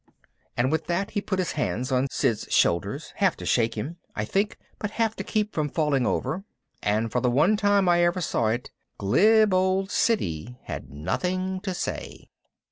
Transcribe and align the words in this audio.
And 0.57 0.71
with 0.71 0.87
that 0.87 1.11
he 1.11 1.21
put 1.21 1.37
his 1.37 1.51
hands 1.51 1.91
on 1.91 2.07
Sid's 2.09 2.51
shoulders, 2.51 3.13
half 3.17 3.35
to 3.37 3.45
shake 3.45 3.75
him, 3.77 3.97
I 4.15 4.25
think, 4.25 4.57
but 4.79 4.89
half 4.89 5.15
to 5.17 5.23
keep 5.23 5.53
from 5.53 5.69
falling 5.69 6.07
over. 6.07 6.43
And 6.81 7.11
for 7.11 7.21
the 7.21 7.29
one 7.29 7.55
time 7.55 7.87
I 7.87 8.03
ever 8.03 8.19
saw 8.19 8.47
it, 8.47 8.71
glib 8.97 9.53
old 9.53 9.91
Siddy 9.91 10.57
had 10.63 10.89
nothing 10.89 11.59
to 11.59 11.75
say. 11.75 12.29